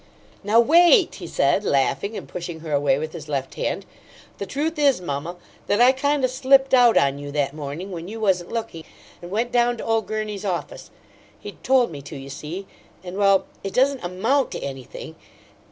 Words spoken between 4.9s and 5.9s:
mamma, that